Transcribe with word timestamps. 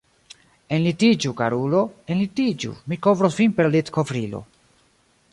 Enlitiĝu, 0.75 1.33
karulo, 1.41 1.81
enlitiĝu, 2.15 2.71
mi 2.93 2.99
kovros 3.07 3.37
vin 3.41 3.53
per 3.59 3.69
litkovrilo. 3.75 4.41